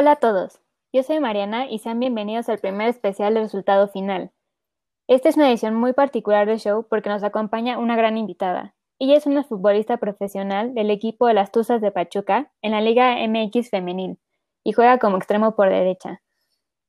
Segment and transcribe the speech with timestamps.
[0.00, 0.60] Hola a todos,
[0.92, 4.30] yo soy Mariana y sean bienvenidos al primer especial de resultado final.
[5.08, 8.76] Esta es una edición muy particular del show porque nos acompaña una gran invitada.
[9.00, 13.16] Ella es una futbolista profesional del equipo de las Tuzas de Pachuca en la Liga
[13.26, 14.20] MX Femenil
[14.62, 16.22] y juega como extremo por derecha.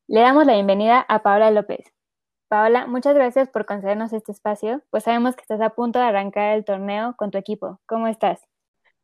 [0.07, 1.91] Le damos la bienvenida a Paola López.
[2.47, 6.55] Paola, muchas gracias por concedernos este espacio, pues sabemos que estás a punto de arrancar
[6.55, 7.79] el torneo con tu equipo.
[7.87, 8.48] ¿Cómo estás?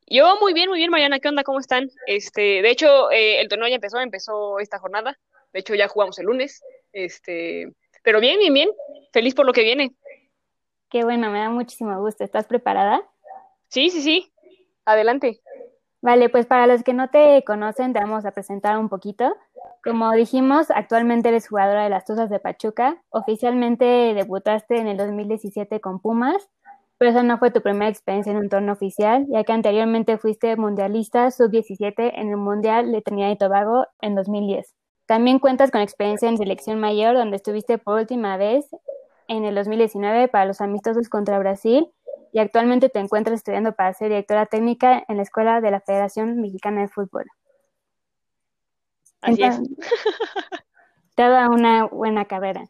[0.08, 1.20] Yo muy bien, muy bien, Mariana.
[1.20, 1.44] ¿Qué onda?
[1.44, 1.90] ¿Cómo están?
[2.06, 5.18] Este, de hecho, eh, el torneo ya empezó, empezó esta jornada.
[5.52, 6.64] De hecho, ya jugamos el lunes.
[6.94, 7.74] Este,
[8.04, 8.70] pero bien, bien, bien.
[9.12, 9.96] Feliz por lo que viene.
[10.90, 12.24] Qué bueno, me da muchísimo gusto.
[12.24, 13.02] ¿Estás preparada?
[13.70, 14.32] Sí, sí, sí.
[14.86, 15.42] Adelante.
[16.02, 19.36] Vale, pues para los que no te conocen, te vamos a presentar un poquito.
[19.84, 23.02] Como dijimos, actualmente eres jugadora de las Tuzas de Pachuca.
[23.10, 26.48] Oficialmente debutaste en el 2017 con Pumas
[26.98, 30.56] pero esa no fue tu primera experiencia en un torneo oficial, ya que anteriormente fuiste
[30.56, 34.74] mundialista sub-17 en el Mundial de Trinidad y Tobago en 2010.
[35.06, 38.70] También cuentas con experiencia en selección mayor, donde estuviste por última vez
[39.28, 41.88] en el 2019 para los amistosos contra Brasil
[42.32, 46.42] y actualmente te encuentras estudiando para ser directora técnica en la Escuela de la Federación
[46.42, 47.26] Mexicana de Fútbol.
[49.22, 49.60] Así es.
[51.16, 52.66] Toda una buena carrera.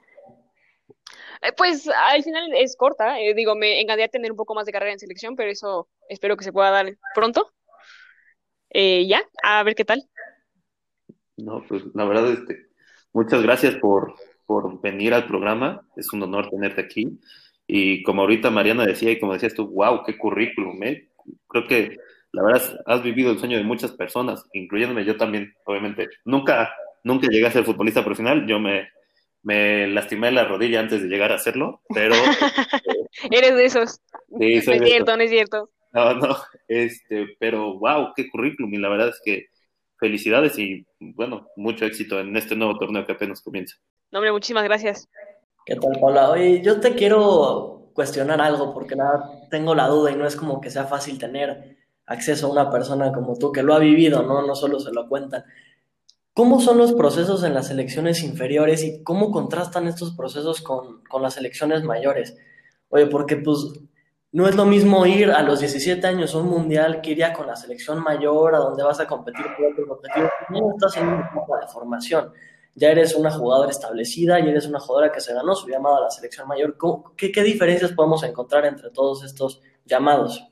[1.46, 4.72] Eh, pues al final es corta, eh, digo, me encantaría tener un poco más de
[4.72, 7.52] carrera en selección, pero eso espero que se pueda dar pronto.
[8.72, 10.04] Eh, ya, a ver qué tal.
[11.38, 12.68] No, pues la verdad, este,
[13.14, 14.16] muchas gracias por,
[14.46, 17.20] por venir al programa, es un honor tenerte aquí.
[17.68, 21.10] Y como ahorita Mariana decía y como decías tú, wow, qué currículum, ¿eh?
[21.48, 21.98] Creo que
[22.32, 26.08] la verdad has vivido el sueño de muchas personas, incluyéndome yo también, obviamente.
[26.26, 28.90] Nunca, nunca llegué a ser futbolista profesional, yo me,
[29.46, 32.16] me lastimé la rodilla antes de llegar a hacerlo, pero...
[33.32, 34.02] Eres de esos.
[34.40, 35.70] Sí, no es cierto, no es cierto.
[35.94, 36.36] No, no,
[36.68, 39.46] este, pero wow, qué currículum, y la verdad es que
[39.98, 43.78] felicidades y, bueno, mucho éxito en este nuevo torneo que apenas comienza.
[44.12, 45.08] No, hombre, muchísimas gracias.
[45.66, 46.32] ¿Qué tal, Paula?
[46.32, 50.60] Oye, yo te quiero cuestionar algo, porque nada, tengo la duda y no es como
[50.60, 51.78] que sea fácil tener
[52.08, 54.46] acceso a una persona como tú que lo ha vivido, ¿no?
[54.46, 55.44] No solo se lo cuentan.
[56.36, 61.36] ¿Cómo son los procesos en las selecciones inferiores y cómo contrastan estos procesos con, las
[61.36, 62.36] selecciones mayores?
[62.90, 63.60] Oye, porque pues
[64.34, 67.32] no es lo mismo ir a los 17 años a un mundial que ir ya
[67.32, 70.30] con la selección mayor, a donde vas a competir por otros objetivos.
[70.50, 72.34] No estás en una etapa de formación.
[72.74, 76.02] Ya eres una jugadora establecida y eres una jugadora que se ganó su llamada a
[76.02, 76.78] la selección mayor.
[77.16, 80.46] ¿Qué, qué diferencias podemos encontrar entre todos estos llamados?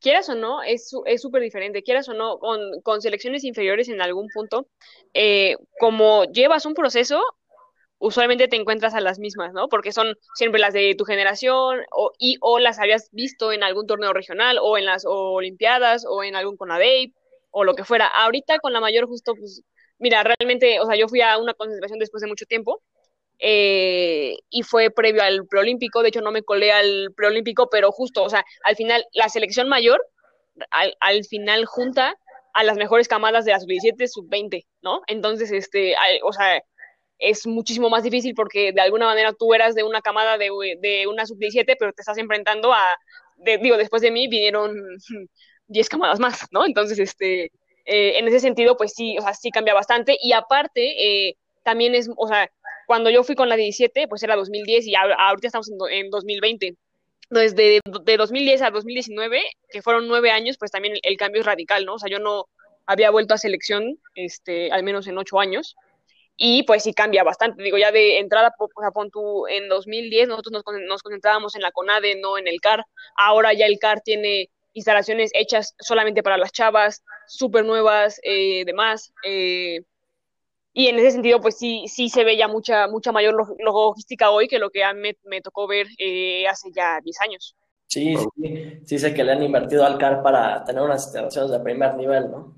[0.00, 4.28] Quieras o no, es súper diferente, quieras o no, con, con, selecciones inferiores en algún
[4.28, 4.66] punto,
[5.14, 7.22] eh, como llevas un proceso,
[7.98, 9.68] usualmente te encuentras a las mismas, ¿no?
[9.68, 13.86] Porque son siempre las de tu generación o, y o las habías visto en algún
[13.86, 17.14] torneo regional o en las Olimpiadas o en algún CONADEIP
[17.50, 18.06] o lo que fuera.
[18.06, 19.62] Ahorita con la mayor justo, pues,
[19.98, 22.82] mira, realmente, o sea, yo fui a una concentración después de mucho tiempo
[23.40, 28.22] eh, y fue previo al preolímpico, de hecho no me colé al preolímpico, pero justo,
[28.22, 30.04] o sea, al final la selección mayor,
[30.70, 32.16] al, al final junta
[32.52, 35.02] a las mejores camadas de la sub-17, sub-20, ¿no?
[35.06, 36.60] Entonces, este, o sea,
[37.18, 41.06] es muchísimo más difícil porque de alguna manera tú eras de una camada de, de
[41.06, 42.84] una sub-17, pero te estás enfrentando a,
[43.36, 44.74] digo, después de mí vinieron
[45.68, 46.66] 10 camadas más, ¿no?
[46.66, 47.44] Entonces, este,
[47.84, 51.94] eh, en ese sentido, pues sí, o sea, sí cambia bastante y aparte, eh, también
[51.94, 52.50] es, o sea,
[52.90, 56.74] cuando yo fui con la 17, pues era 2010 y ahorita estamos en, 2020.
[57.30, 61.46] Entonces, de, de, 2010 a 2019, que fueron nueve años, pues también el, cambio es
[61.46, 61.94] radical, ¿no?
[61.94, 62.46] O sea, yo no
[62.86, 65.76] había vuelto a selección, este, al menos en ocho años,
[66.36, 67.62] y pues sí cambia bastante.
[67.62, 71.70] Digo, ya de entrada, pues, pon tú, en 2010 nosotros nos, nos concentrábamos en la
[71.70, 72.84] CONADE, no en el CAR.
[73.16, 79.12] Ahora ya el CAR tiene instalaciones hechas solamente para las chavas, súper nuevas, eh, demás.
[79.24, 79.82] Eh,
[80.80, 84.48] y en ese sentido, pues sí, sí se ve ya mucha, mucha mayor logística hoy
[84.48, 87.54] que lo que me, me tocó ver eh, hace ya 10 años.
[87.86, 91.60] Sí, sí, sí sé que le han invertido al CAR para tener unas instalaciones de
[91.60, 92.56] primer nivel, ¿no?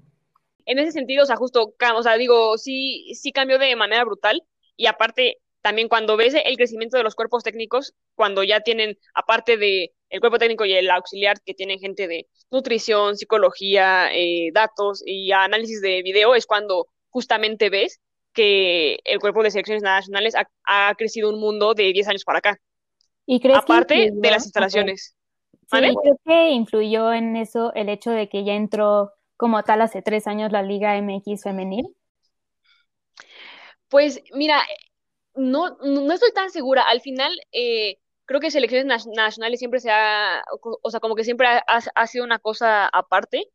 [0.66, 4.40] En ese sentido, o sea, justo, o sea, digo, sí, sí cambió de manera brutal
[4.76, 9.56] y aparte, también cuando ves el crecimiento de los cuerpos técnicos, cuando ya tienen, aparte
[9.56, 15.02] de el cuerpo técnico y el auxiliar, que tienen gente de nutrición, psicología, eh, datos
[15.04, 18.00] y análisis de video, es cuando justamente ves
[18.32, 20.34] que el cuerpo de selecciones nacionales
[20.64, 22.58] ha, crecido un mundo de 10 años para acá.
[23.26, 25.16] ¿Y crees Aparte de las instalaciones.
[25.70, 30.02] Sí, creo que influyó en eso el hecho de que ya entró como tal hace
[30.02, 31.86] tres años la Liga MX femenil.
[33.88, 34.62] Pues mira,
[35.34, 36.82] no, no estoy tan segura.
[36.82, 40.42] Al final, eh, creo que selecciones nacionales siempre se ha,
[40.82, 43.48] o sea, como que siempre ha, sido una cosa aparte,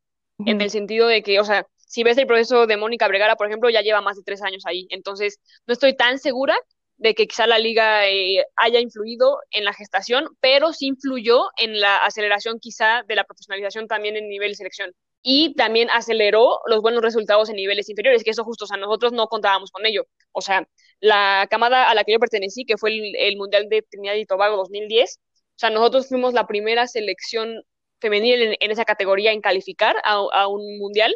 [0.46, 3.48] en el sentido de que, o sea, si ves el proceso de Mónica Bregara, por
[3.48, 4.88] ejemplo, ya lleva más de tres años ahí.
[4.90, 6.56] Entonces, no estoy tan segura
[6.98, 11.80] de que quizá la liga eh, haya influido en la gestación, pero sí influyó en
[11.80, 14.92] la aceleración quizá de la profesionalización también en nivel selección.
[15.22, 19.14] Y también aceleró los buenos resultados en niveles inferiores, que eso justo, o sea, nosotros
[19.14, 20.08] no contábamos con ello.
[20.32, 20.68] O sea,
[21.00, 24.58] la camada a la que yo pertenecí, que fue el, Mundial de Trinidad y Tobago
[24.58, 27.62] 2010, o sea, nosotros fuimos la primera selección
[28.00, 31.16] femenil en, esa categoría en calificar a un mundial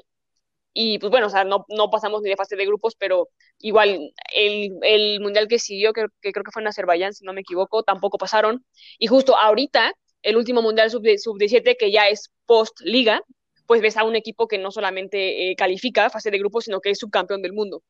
[0.73, 3.29] y pues bueno, o sea, no, no pasamos ni de fase de grupos, pero
[3.59, 7.33] igual el, el mundial que siguió, que, que, creo que fue en Azerbaiyán, si no
[7.33, 8.65] me equivoco, tampoco pasaron.
[8.97, 13.21] Y justo ahorita, el último mundial sub-17, que ya es post-liga,
[13.65, 16.91] pues ves a un equipo que no solamente eh, califica fase de grupos, sino que
[16.91, 17.83] es subcampeón del mundo,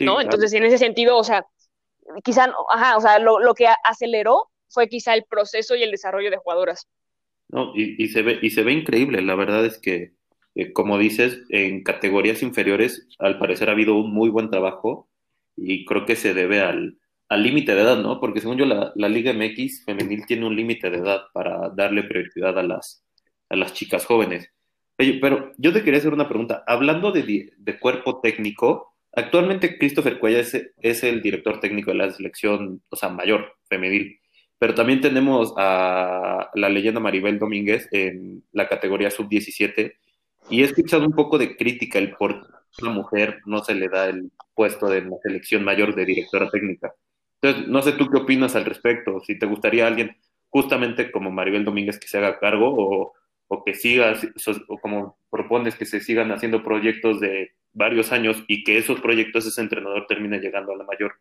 [0.00, 0.20] ¿no?
[0.20, 1.44] Entonces, en ese sentido, o sea,
[2.24, 6.30] quizá, ajá, o sea, lo, lo, que aceleró fue quizá el proceso y el desarrollo
[6.30, 6.86] de jugadoras.
[7.48, 10.17] No, y, y, se ve, y se ve increíble, la verdad es que
[10.58, 15.08] eh, como dices, en categorías inferiores, al parecer ha habido un muy buen trabajo
[15.56, 16.98] y creo que se debe al
[17.30, 18.18] límite de edad, ¿no?
[18.18, 22.58] Porque según yo, la, Liga MX femenil tiene un límite de edad para darle prioridad
[22.58, 23.04] a las,
[23.48, 24.50] a las chicas jóvenes.
[24.96, 26.64] Pero yo te quería hacer una pregunta.
[26.66, 32.10] Hablando de, de cuerpo técnico, actualmente Christopher Cuella es, es, el director técnico de la
[32.10, 34.18] selección, o sea, mayor, femenil.
[34.58, 39.94] Pero también tenemos a la leyenda Maribel Domínguez en la categoría sub-17
[40.50, 43.74] y he escuchado un poco de crítica el por qué a una mujer no se
[43.74, 46.94] le da el puesto de la selección mayor de directora técnica.
[47.40, 50.16] Entonces, no sé tú qué opinas al respecto, si te gustaría alguien
[50.48, 53.12] justamente como Maribel Domínguez que se haga cargo o,
[53.48, 54.26] o que sigas,
[54.68, 59.46] o como propones que se sigan haciendo proyectos de varios años y que esos proyectos
[59.46, 61.14] ese entrenador termine llegando a la mayor.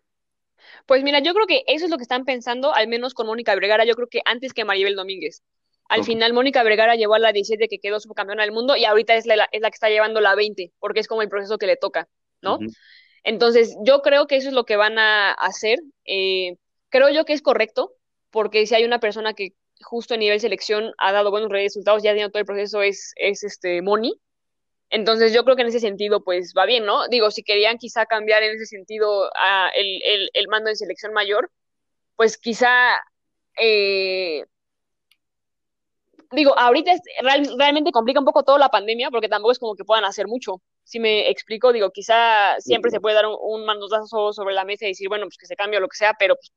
[0.85, 3.55] Pues mira, yo creo que eso es lo que están pensando, al menos con Mónica
[3.55, 5.43] Bregara, yo creo que antes que Maribel Domínguez.
[5.89, 9.15] Al final, Mónica Vergara llevó a la 17 que quedó subcampeona del mundo y ahorita
[9.15, 11.67] es la, es la que está llevando la 20, porque es como el proceso que
[11.67, 12.07] le toca,
[12.41, 12.59] ¿no?
[13.23, 15.79] Entonces, yo creo que eso es lo que van a hacer.
[16.05, 16.55] Eh,
[16.89, 17.93] creo yo que es correcto,
[18.31, 22.11] porque si hay una persona que justo a nivel selección ha dado buenos resultados, ya
[22.11, 24.19] tenido todo el proceso, es, es este Moni.
[24.89, 27.07] Entonces, yo creo que en ese sentido, pues va bien, ¿no?
[27.09, 31.11] Digo, si querían quizá cambiar en ese sentido a el, el, el mando de selección
[31.11, 31.51] mayor,
[32.15, 32.97] pues quizá
[33.57, 34.45] eh,
[36.31, 37.01] digo, ahorita es,
[37.57, 40.61] realmente complica un poco todo la pandemia porque tampoco es como que puedan hacer mucho.
[40.83, 44.85] Si me explico, digo, quizá siempre se puede dar un, un mandotazo sobre la mesa
[44.85, 46.51] y decir, bueno, pues que se cambie o lo que sea, pero pues,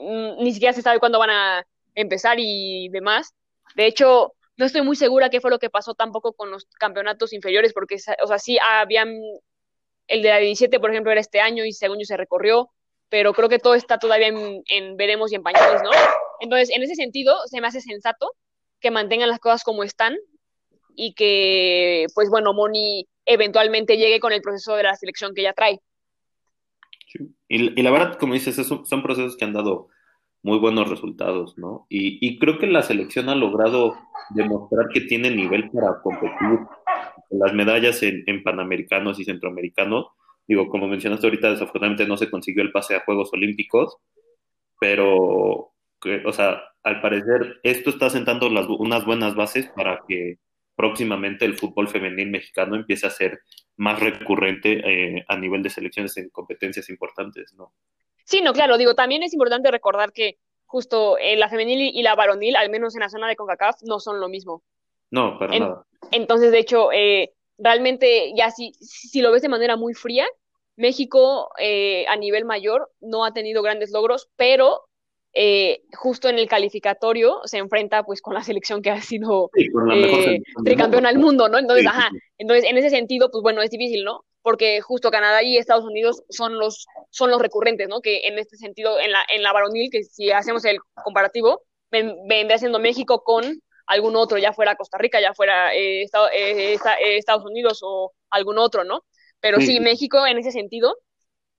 [0.00, 1.64] eh, ni siquiera se sabe cuándo van a
[1.94, 3.34] empezar y demás.
[3.74, 7.32] De hecho, no estoy muy segura qué fue lo que pasó tampoco con los campeonatos
[7.32, 9.14] inferiores, porque, o sea, sí habían,
[10.06, 12.70] el de la 17, por ejemplo, era este año y según yo se recorrió,
[13.08, 15.90] pero creo que todo está todavía en, en veremos y en pañales, ¿no?
[16.40, 18.34] Entonces, en ese sentido, se me hace sensato
[18.80, 20.16] que mantengan las cosas como están
[20.94, 25.52] y que, pues bueno, Moni eventualmente llegue con el proceso de la selección que ella
[25.52, 25.80] trae.
[27.48, 29.88] Y, la verdad, como dices, son, procesos que han dado
[30.42, 31.86] muy buenos resultados, ¿no?
[31.88, 33.96] Y, creo que la selección ha logrado
[34.30, 36.60] demostrar que tiene nivel para competir
[37.30, 40.06] las medallas en, en Panamericanos y Centroamericanos.
[40.46, 43.96] Digo, como mencionaste ahorita, desafortunadamente no se consiguió el pase a Juegos Olímpicos,
[44.80, 45.69] pero,
[46.24, 50.38] o sea, al parecer esto está sentando las, unas buenas bases para que
[50.80, 53.40] próximamente el fútbol femenil mexicano empiece a ser
[53.76, 57.74] más recurrente eh, a nivel de selecciones en competencias importantes, ¿no?
[58.24, 62.14] Sí, no, claro, digo, también es importante recordar que justo eh, la femenil y la
[62.14, 64.62] varonil, al menos en la zona de CONCACAF, no son lo mismo.
[65.10, 65.84] No, para nada.
[66.12, 70.26] Entonces, de hecho, eh, realmente ya si, si lo ves de manera muy fría,
[70.76, 71.50] México
[72.08, 74.88] a nivel mayor no ha tenido grandes logros, pero
[75.32, 80.40] eh, justo en el calificatorio se enfrenta pues con la selección que ha sido eh,
[80.64, 81.58] tricampeona del mundo, ¿no?
[81.58, 84.24] Entonces, ajá, entonces en ese sentido, pues bueno, es difícil, ¿no?
[84.42, 88.00] Porque justo Canadá y Estados Unidos son los, son los recurrentes, ¿no?
[88.00, 92.58] Que en este sentido, en la, en la varonil, que si hacemos el comparativo, vendría
[92.58, 93.44] siendo México con
[93.86, 96.06] algún otro, ya fuera Costa Rica, ya fuera eh,
[97.02, 99.04] Estados Unidos o algún otro, ¿no?
[99.40, 100.96] Pero sí, México en ese sentido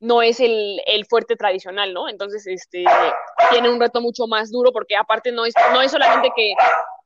[0.02, 2.10] no es el, el, fuerte tradicional, ¿no?
[2.10, 2.84] Entonces, este,
[3.52, 6.54] tiene un reto mucho más duro porque aparte no es, no es solamente que,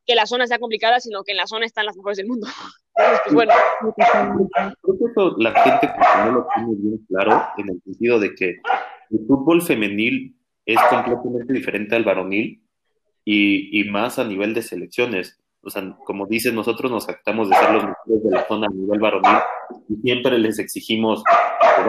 [0.06, 2.46] que la zona sea complicada, sino que en la zona están las mejores del mundo.
[2.96, 3.52] Entonces, pues bueno.
[4.82, 5.90] Creo que la gente
[6.24, 8.48] no lo tiene bien claro en el sentido de que
[9.10, 10.34] el fútbol femenil
[10.64, 12.66] es completamente diferente al varonil
[13.26, 15.38] y, y más a nivel de selecciones.
[15.62, 18.74] O sea, como dices, nosotros nos actamos de ser los mejores de la zona a
[18.74, 19.38] nivel varonil
[19.88, 21.82] y siempre les exigimos que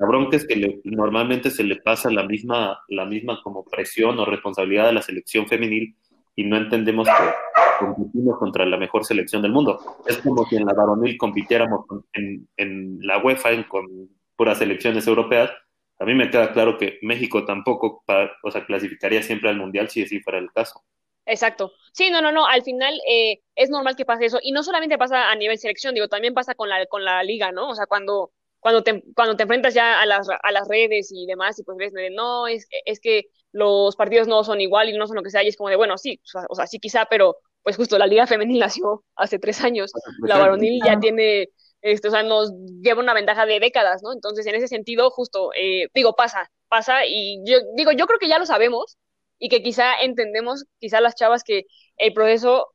[0.00, 4.24] la bronca es que normalmente se le pasa la misma, la misma como presión o
[4.24, 5.94] responsabilidad a la selección femenil
[6.34, 9.78] y no entendemos que competimos contra la mejor selección del mundo.
[10.06, 15.50] Es como si en la varonil compitiéramos en, en la UEFA con puras selecciones europeas.
[15.98, 18.02] A mí me queda claro que México tampoco,
[18.42, 20.82] o sea, clasificaría siempre al Mundial si así fuera el caso.
[21.26, 21.72] Exacto.
[21.92, 22.46] Sí, no, no, no.
[22.46, 24.38] Al final eh, es normal que pase eso.
[24.42, 27.52] Y no solamente pasa a nivel selección, digo, también pasa con la, con la liga,
[27.52, 27.68] ¿no?
[27.68, 31.26] O sea, cuando, cuando, te, cuando te enfrentas ya a las, a las redes y
[31.26, 35.06] demás, y pues ves, no, es, es que los partidos no son igual y no
[35.06, 37.36] son lo que sea, y es como de, bueno, sí, o sea, sí quizá, pero
[37.62, 41.48] pues justo la liga femenil nació hace tres años, la varonil ya tiene,
[41.80, 42.52] este, o sea, nos
[42.82, 44.12] lleva una ventaja de décadas, ¿no?
[44.12, 48.28] Entonces, en ese sentido, justo, eh, digo, pasa, pasa, y yo digo, yo creo que
[48.28, 48.98] ya lo sabemos,
[49.38, 51.64] y que quizá entendemos, quizá las chavas, que
[51.96, 52.68] el proceso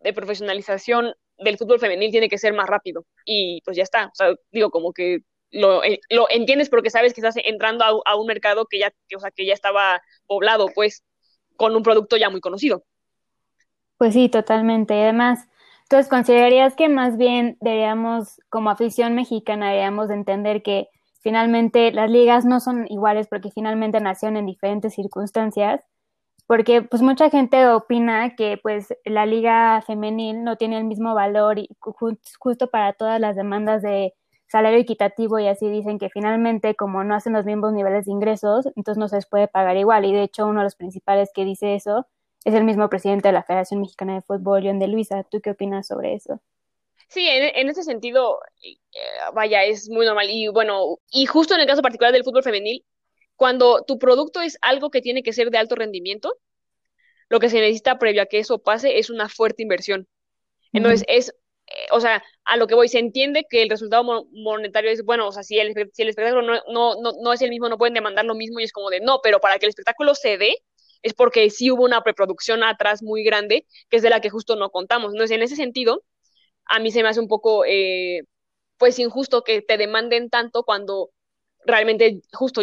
[0.00, 3.04] de profesionalización del fútbol femenil tiene que ser más rápido.
[3.24, 4.06] Y pues ya está.
[4.06, 8.16] O sea, digo, como que lo, eh, lo entiendes porque sabes que estás entrando a,
[8.16, 11.04] un mercado que ya, o sea, que ya estaba poblado, pues,
[11.56, 12.84] con un producto ya muy conocido.
[13.96, 14.94] Pues sí, totalmente.
[14.94, 15.48] Además,
[15.82, 20.88] entonces, ¿considerarías que más bien deberíamos, como afición mexicana, deberíamos de entender que
[21.20, 25.80] finalmente las ligas no son iguales porque finalmente nacieron en diferentes circunstancias
[26.48, 31.58] porque pues mucha gente opina que pues la liga femenil no tiene el mismo valor
[31.58, 34.14] y justo para todas las demandas de
[34.48, 38.66] salario equitativo y así dicen que finalmente como no hacen los mismos niveles de ingresos,
[38.76, 41.44] entonces no se les puede pagar igual y de hecho uno de los principales que
[41.44, 42.06] dice eso
[42.46, 45.24] es el mismo presidente de la Federación Mexicana de Fútbol, John de Luisa.
[45.24, 46.40] ¿Tú qué opinas sobre eso?
[47.08, 48.76] Sí, en, ese sentido, eh,
[49.34, 50.28] vaya, es muy normal.
[50.30, 52.84] Y bueno, y justo en el caso particular del fútbol femenil,
[53.38, 56.34] cuando tu producto es algo que tiene que ser de alto rendimiento,
[57.28, 60.08] lo que se necesita previo a que eso pase es una fuerte inversión.
[60.72, 61.28] Entonces, es,
[61.68, 65.28] eh, o sea, a lo que voy, se entiende que el resultado monetario es, bueno,
[65.28, 67.78] o sea, si el, si el espectáculo no, no, no, no, es el mismo, no
[67.78, 70.36] pueden demandar lo mismo y es como de, no, pero para que el espectáculo se
[70.36, 70.56] dé,
[71.02, 74.56] es porque sí hubo una preproducción atrás muy grande, que es de la que justo
[74.56, 75.12] no contamos.
[75.12, 76.02] Entonces, en ese sentido,
[76.64, 78.22] a mí se me hace un poco, eh,
[78.78, 81.10] pues, injusto que te demanden tanto cuando
[81.64, 82.62] realmente justo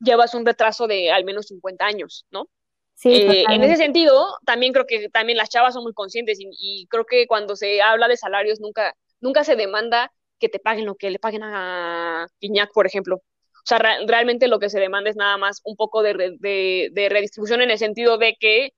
[0.00, 2.48] llevas un retraso de al menos 50 años, ¿no?
[2.94, 6.86] Sí, eh, en ese sentido, también creo que también las chavas son muy conscientes y,
[6.88, 10.94] creo que cuando se habla de salarios nunca, nunca se demanda que te paguen lo
[10.94, 13.16] que le paguen a Piñac, por ejemplo.
[13.16, 17.62] O sea, realmente lo que se demanda es nada más un poco de, de, redistribución
[17.62, 18.74] en el sentido de que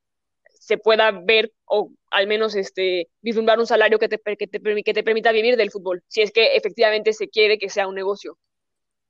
[0.61, 4.95] se pueda ver o al menos este vislumbrar un salario que te, que te, que
[4.95, 8.39] te permita vivir del fútbol, si es que efectivamente se quiere que sea un negocio.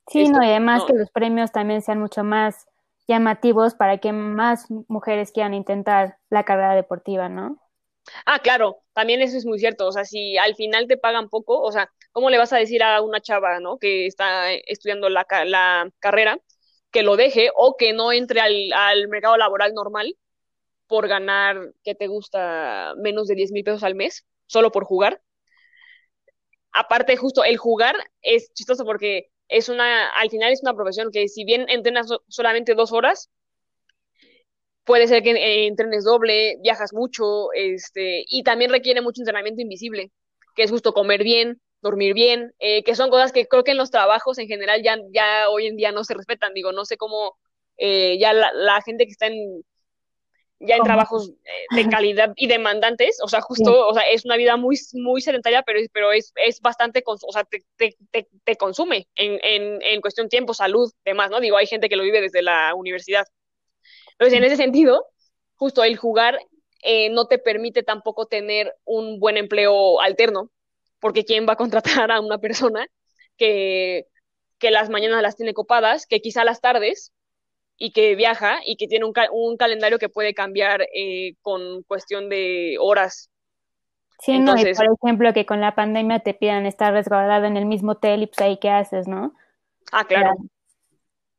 [0.08, 2.66] Sí, no, y además que los premios también sean mucho más
[3.08, 7.58] llamativos para que más mujeres quieran intentar la carrera deportiva, ¿no?
[8.24, 9.86] Ah, claro, también eso es muy cierto.
[9.86, 12.82] O sea, si al final te pagan poco, o sea, ¿cómo le vas a decir
[12.82, 13.78] a una chava, ¿no?
[13.78, 16.38] Que está estudiando la, la carrera,
[16.90, 20.16] que lo deje o que no entre al, al mercado laboral normal
[20.86, 25.22] por ganar, que te gusta, menos de 10 mil pesos al mes, solo por jugar?
[26.72, 31.28] Aparte, justo el jugar es chistoso porque es una, al final es una profesión que
[31.28, 33.30] si bien entrenas solamente dos horas,
[34.84, 40.12] puede ser que eh, entrenes doble, viajas mucho, este, y también requiere mucho entrenamiento invisible,
[40.54, 43.78] que es justo comer bien, dormir bien, eh, que son cosas que creo que en
[43.78, 46.96] los trabajos en general ya, ya hoy en día no se respetan, digo, no sé
[46.96, 47.36] cómo
[47.76, 49.62] eh, ya la, la, gente que está en
[50.58, 54.36] ya en trabajos eh, de calidad y demandantes, o sea, justo, o sea, es una
[54.36, 59.08] vida muy, muy sedentaria, pero, pero es, es bastante, o sea, te, te, te, consume
[59.16, 61.40] en, en, en, cuestión tiempo, salud, demás, ¿no?
[61.40, 63.26] Digo, hay gente que lo vive desde la universidad.
[64.12, 65.06] Entonces, en ese sentido,
[65.56, 66.38] justo el jugar
[66.82, 70.50] eh, no te permite tampoco tener un buen empleo alterno,
[71.00, 72.86] porque ¿quién va a contratar a una persona
[73.36, 74.06] que,
[74.58, 77.12] que las mañanas las tiene copadas, que quizá las tardes
[77.78, 82.28] y que viaja y que tiene un, un calendario que puede cambiar eh, con cuestión
[82.28, 83.30] de horas.
[84.20, 87.56] Sí, Entonces, no, y por ejemplo, que con la pandemia te pidan estar resguardado en
[87.56, 89.34] el mismo hotel y pues ahí qué haces, ¿no?
[89.92, 90.34] Ah, claro.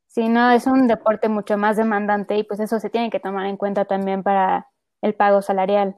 [0.05, 3.47] Sí, no, es un deporte mucho más demandante y pues eso se tiene que tomar
[3.47, 4.67] en cuenta también para
[5.01, 5.95] el pago salarial.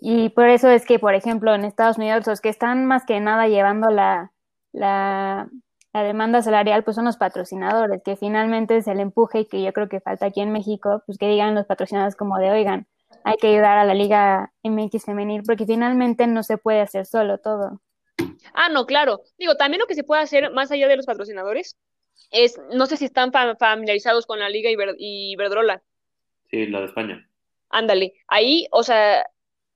[0.00, 3.20] Y por eso es que, por ejemplo, en Estados Unidos los que están más que
[3.20, 4.32] nada llevando la,
[4.72, 5.48] la
[5.94, 9.72] la demanda salarial, pues son los patrocinadores, que finalmente es el empuje y que yo
[9.72, 12.88] creo que falta aquí en México, pues que digan los patrocinadores como de, oigan,
[13.22, 17.38] hay que ayudar a la Liga MX femenil, porque finalmente no se puede hacer solo
[17.38, 17.80] todo.
[18.54, 19.20] Ah, no, claro.
[19.38, 21.78] Digo, también lo que se puede hacer más allá de los patrocinadores
[22.32, 25.80] es, no sé si están familiarizados con la Liga Iberdrola.
[26.50, 27.30] Sí, la de España.
[27.68, 29.24] Ándale, ahí, o sea,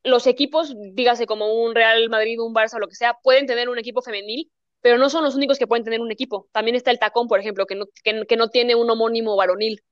[0.02, 3.78] los equipos, dígase como un Real Madrid, un Barça, lo que sea, pueden tener un
[3.78, 6.48] equipo femenil pero no son los únicos que pueden tener un equipo.
[6.52, 9.82] También está el tacón, por ejemplo, que no, que, no tiene un homónimo varonil.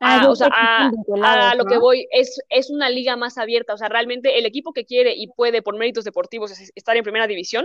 [0.00, 3.88] Ah, o sea, a, lo que voy, es, es una liga más abierta, o sea,
[3.88, 7.64] realmente el equipo que quiere y puede por méritos deportivos estar en primera división,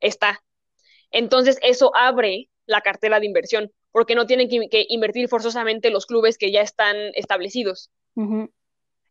[0.00, 0.42] está.
[1.10, 6.38] Entonces, eso abre la cartera de inversión, porque no tienen que, invertir forzosamente los clubes
[6.38, 7.90] que ya están establecidos.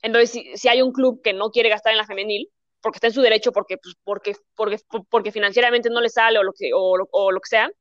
[0.02, 2.50] Entonces, si, hay un club que no quiere gastar en la femenil,
[2.84, 4.78] porque está en su derecho, porque, pues, porque, porque,
[5.10, 7.72] porque financieramente no le sale o lo, que, o, o lo que sea,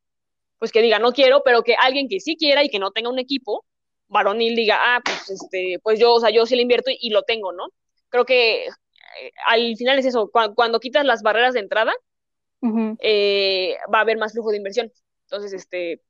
[0.59, 3.11] pues que diga, no quiero, pero que alguien que sí quiera y que no tenga
[3.11, 3.65] un equipo,
[4.07, 7.23] varonil diga, ah, pues, este, pues yo, o sea, yo sí le invierto y, lo
[7.23, 7.67] tengo, ¿no?
[8.11, 11.93] Creo que eh, al final es eso, cuando, quitas las barreras de entrada,
[13.01, 14.93] eh, va a haber más flujo de inversión.
[15.25, 16.01] Entonces, este,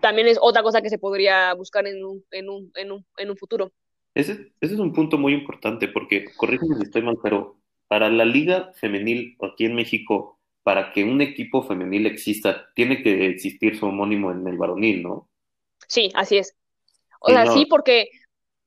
[0.00, 3.30] también es otra cosa que se podría buscar en un, en un, en un, en
[3.30, 3.70] un futuro.
[4.14, 8.24] Ese, ese, es un punto muy importante porque, corrígeme si estoy mal, pero para la
[8.24, 13.86] liga femenil aquí en México, para que un equipo femenil exista, tiene que existir su
[13.86, 15.28] homónimo en el varonil, ¿no?
[15.86, 16.56] Sí, así es.
[17.20, 18.08] O sea, sí, porque,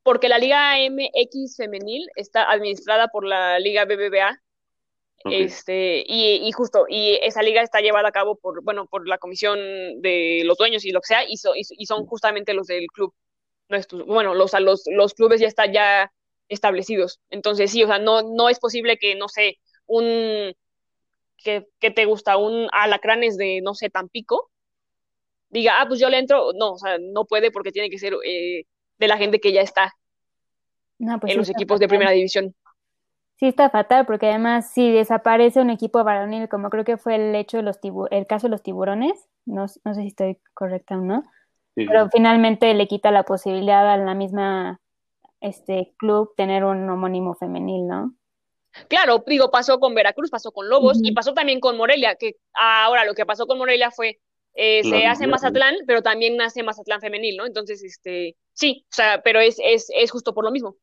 [0.04, 4.42] porque la Liga MX femenil está administrada por la Liga BBVA.
[5.26, 9.18] Este, y, y, justo, y esa liga está llevada a cabo por, bueno, por la
[9.18, 9.58] comisión
[10.02, 13.14] de los dueños y lo que sea, y, y, son justamente los del club.
[14.06, 16.14] Bueno, los, los, los clubes ya están ya
[16.50, 17.20] establecidos.
[17.30, 20.54] Entonces, sí, o sea, no, no es posible que, no sé, un,
[21.38, 24.50] que, que te gusta, un alacranes de, no sé, Tampico,
[25.50, 28.14] diga, ah, pues yo le entro, no, o sea, no puede porque tiene que ser
[28.26, 28.66] eh,
[28.98, 29.94] de la gente que ya está
[31.22, 32.56] pues en los equipos de primera división.
[33.36, 37.36] Sí, está fatal, porque además si desaparece un equipo varonil, como creo que fue el
[37.36, 41.02] hecho de los el caso de los tiburones, no, no sé si estoy correcta o
[41.02, 41.24] no,
[41.76, 44.80] pero finalmente le quita la posibilidad a la misma
[45.42, 48.14] este club tener un homónimo femenil, ¿no?
[48.90, 53.06] Claro, digo, pasó con Veracruz, pasó con Lobos y pasó también con Morelia, que ahora
[53.06, 54.20] lo que pasó con Morelia fue
[54.60, 57.46] eh, se hace Mazatlán, pero también nace Mazatlán femenil, ¿no?
[57.46, 60.76] Entonces, este, sí, o sea, pero es, es, es justo por lo mismo.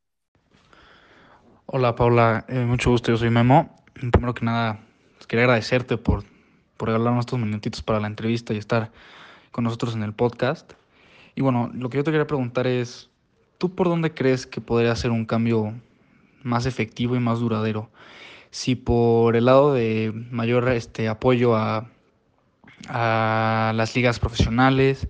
[1.66, 3.74] Hola Paula, eh, mucho gusto, yo soy Memo.
[4.12, 4.78] Primero que nada,
[5.26, 6.22] quería agradecerte por,
[6.76, 8.92] por regalarnos estos minutitos para la entrevista y estar
[9.50, 10.74] con nosotros en el podcast.
[11.34, 13.10] Y bueno, lo que yo te quería preguntar es,
[13.58, 15.74] ¿tú por dónde crees que podría ser un cambio
[16.42, 17.90] más efectivo y más duradero?
[18.50, 21.88] Si por el lado de mayor este, apoyo a
[22.88, 25.08] a las ligas profesionales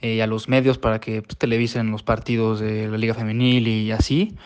[0.00, 3.68] eh, y a los medios para que pues, televisen los partidos de la liga femenil
[3.68, 4.36] y así?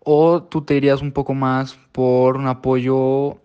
[0.00, 3.38] ¿O tú te irías un poco más por un apoyo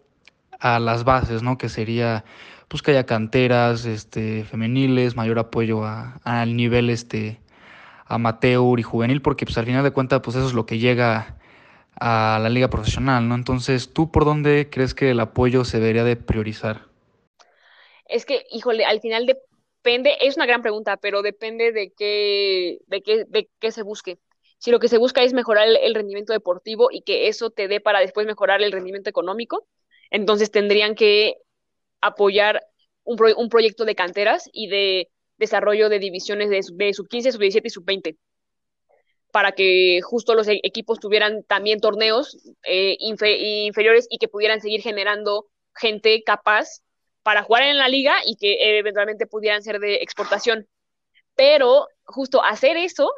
[0.60, 1.58] a las bases, ¿no?
[1.58, 2.24] Que sería
[2.68, 7.42] pues que haya canteras este, femeniles, mayor apoyo al nivel este,
[8.12, 11.38] amateur y juvenil, porque pues al final de cuentas pues eso es lo que llega
[12.00, 13.36] a la liga profesional, ¿no?
[13.36, 16.88] Entonces, ¿tú por dónde crees que el apoyo se debería de priorizar?
[18.06, 23.02] Es que, híjole, al final depende, es una gran pregunta, pero depende de qué, de
[23.02, 24.20] qué, de qué se busque.
[24.58, 27.80] Si lo que se busca es mejorar el, rendimiento deportivo y que eso te dé
[27.80, 29.68] para después mejorar el rendimiento económico,
[30.10, 31.36] entonces tendrían que
[32.02, 32.62] apoyar
[33.04, 35.10] un, un proyecto de canteras y de
[35.42, 38.18] desarrollo de divisiones de, sub 15, sub 17 y sub 20
[39.32, 44.82] para que justo los e-, equipos tuvieran también torneos eh, inferiores y que pudieran seguir
[44.82, 46.82] generando gente capaz
[47.24, 50.68] para jugar en la liga y que eventualmente pudieran ser de exportación.
[51.36, 53.12] Pero justo hacer eso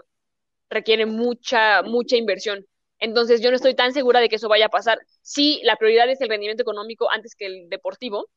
[0.70, 2.66] requiere mucha, mucha inversión.
[3.00, 5.00] Entonces yo no estoy tan segura de que eso vaya a pasar.
[5.22, 8.30] Si la prioridad es el rendimiento económico antes que el deportivo,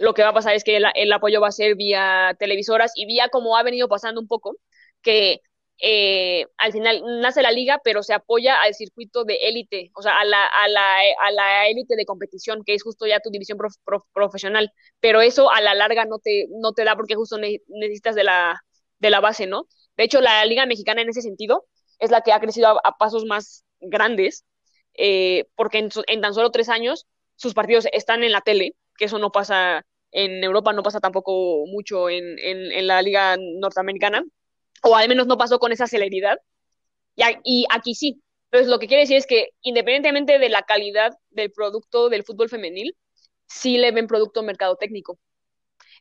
[0.00, 3.04] lo que va a pasar es que el, apoyo va a ser vía televisoras y
[3.06, 4.56] vía como ha venido pasando un poco,
[5.02, 5.40] que
[5.78, 10.18] eh, al final nace la liga, pero se apoya al circuito de élite, o sea,
[10.18, 10.82] a la, a la,
[11.20, 13.58] a la élite de competición, que es justo ya tu división
[14.14, 17.36] profesional, pero eso a la larga no te, no te da porque justo
[17.68, 18.64] necesitas de la,
[19.00, 19.66] de la base, ¿no?
[19.98, 21.66] De hecho, la liga mexicana en ese sentido
[21.98, 24.46] es la que ha crecido a, pasos más grandes,
[24.94, 29.06] eh, porque en, en, tan solo tres años sus partidos están en la tele, que
[29.06, 34.22] eso no pasa en Europa, no pasa tampoco mucho en, en, la liga norteamericana,
[34.82, 36.38] o al menos no pasó con esa celeridad.
[37.44, 38.22] Y, aquí sí.
[38.50, 42.50] Entonces, lo que quiere decir es que independientemente de la calidad del producto del fútbol
[42.50, 42.96] femenil,
[43.46, 45.18] sí le ven producto mercado técnico.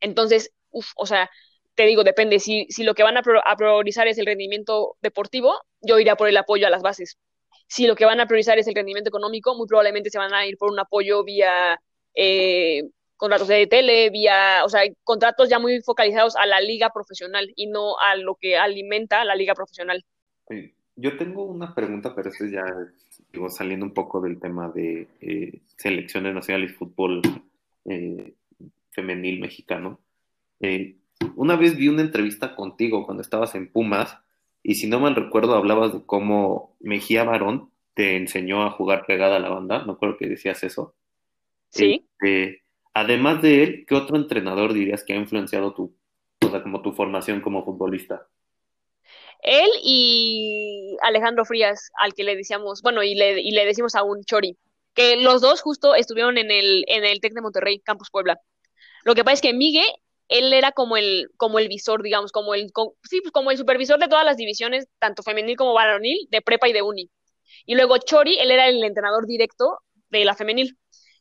[0.02, 1.30] Entonces, uf, o sea,
[1.76, 2.40] te digo, depende.
[2.40, 6.38] Si, si lo que van a, priorizar es el rendimiento deportivo, yo iría por el
[6.38, 7.18] apoyo a las bases.
[7.68, 10.46] Si lo que van a priorizar es el rendimiento económico, muy probablemente se van a
[10.46, 11.80] ir por un apoyo vía
[12.15, 12.84] eh,
[13.17, 17.67] contratos de tele, vía, o sea, contratos ya muy focalizados a la liga profesional y
[17.67, 20.04] no a lo que alimenta la liga profesional.
[20.95, 22.63] Yo tengo una pregunta, pero esto ya
[23.32, 27.22] digo, saliendo un poco del tema de eh, selecciones nacionales fútbol
[27.86, 28.34] eh,
[28.91, 30.00] femenil mexicano.
[30.60, 30.95] Eh,
[31.36, 34.17] una vez vi una entrevista contigo cuando estabas en Pumas
[34.63, 39.38] y si no mal recuerdo hablabas de cómo Mejía Barón te enseñó a jugar pegada
[39.38, 40.95] a la banda, no creo que decías eso.
[41.70, 42.08] Sí.
[42.20, 45.96] Este, además de él, ¿qué otro entrenador dirías que ha influenciado tu,
[46.46, 48.28] o sea, como tu formación como futbolista?
[49.42, 54.04] Él y Alejandro Frías, al que le decíamos, bueno, y le, y le decimos a
[54.04, 54.58] un Chori,
[54.94, 58.40] que los dos justo estuvieron en el, en el TEC de Monterrey, Campus Puebla.
[59.06, 59.88] Lo que pasa es que Miguel,
[60.28, 62.72] él era como el, como el visor, digamos, como el,
[63.04, 66.68] sí, pues como el supervisor de todas las divisiones, tanto femenil como varonil, de prepa
[66.68, 67.10] y de uni.
[67.66, 69.80] Y luego Chori, él era el entrenador directo
[70.10, 70.78] de la femenil.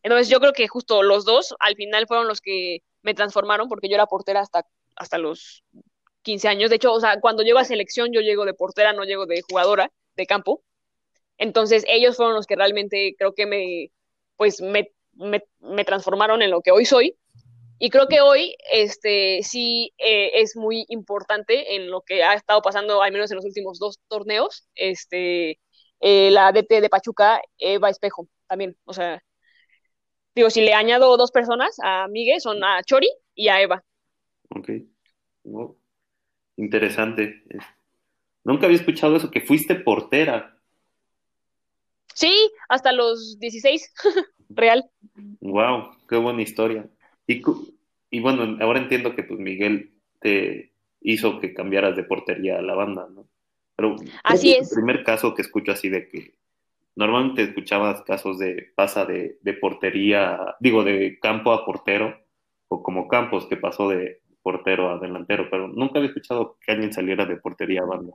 [0.08, 3.90] Entonces yo creo que justo los dos al final fueron los que me transformaron, porque
[3.90, 4.66] yo era portera hasta,
[4.96, 5.62] hasta los
[6.22, 6.70] 15 años.
[6.70, 9.42] De hecho, o sea, cuando llego a selección, yo llego de portera, no llego de
[9.42, 10.62] jugadora de campo.
[11.36, 13.90] Entonces, ellos fueron los que realmente creo que me,
[14.36, 17.18] pues, me, me, transformaron en lo que hoy soy.
[17.78, 22.62] Y creo que hoy, este, sí eh, es muy importante en lo que ha estado
[22.62, 25.60] pasando, al menos en los últimos dos torneos, este,
[26.00, 28.74] eh, la DT de Pachuca, Eva Espejo, también.
[28.86, 29.22] O sea,
[30.38, 33.84] digo, si le añado dos personas a Miguel, son a Chori y a Eva.
[34.50, 34.70] Ok.
[36.56, 37.42] Interesante.
[38.44, 40.56] Nunca había escuchado eso, que fuiste portera.
[42.14, 43.92] Sí, hasta los 16,
[44.48, 44.88] real.
[45.40, 46.88] Wow, qué buena historia.
[47.26, 47.42] Y,
[48.10, 52.74] y bueno, ahora entiendo que pues Miguel te hizo que cambiaras de portería a la
[52.74, 53.28] banda, ¿no?
[53.76, 54.70] Pero así es.
[54.70, 56.37] el primer caso que escucho así de que
[56.96, 62.16] normalmente escuchabas casos de pasa de, de portería, digo, de campo a portero,
[62.68, 66.90] o como Campos que pasó de, portero a delantero, pero nunca había escuchado que alguien
[66.90, 68.14] saliera de portería a banda.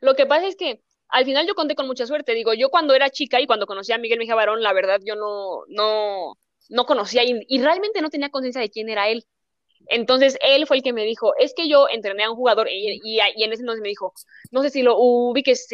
[0.00, 2.32] Lo que pasa es que al final yo conté con mucha suerte.
[2.32, 5.16] Digo, yo cuando era chica y cuando conocí a Miguel Mejía Barón, la verdad yo
[5.16, 9.24] no, no, no conocía y, realmente no tenía conciencia de quién era él.
[9.88, 13.00] Entonces él fue el que me dijo, es que yo entrené a un jugador y,
[13.02, 14.14] y, en ese entonces me dijo,
[14.52, 15.66] no sé si lo ubiques,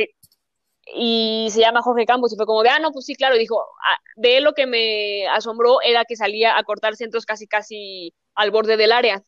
[0.95, 3.39] y se llama Jorge Campos y fue como de, ah, no, pues sí, claro, y
[3.39, 7.47] dijo, ah, de él lo que me asombró era que salía a cortar centros casi,
[7.47, 9.23] casi al borde del área.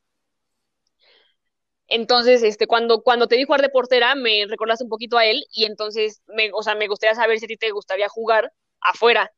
[1.89, 5.45] Entonces, este, cuando, cuando te di jugar de portera, me recordaste un poquito a él
[5.53, 9.33] y entonces, me, o sea, me gustaría saber si a ti te gustaría jugar afuera.